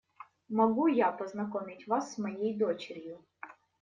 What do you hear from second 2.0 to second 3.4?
с моей дочерью?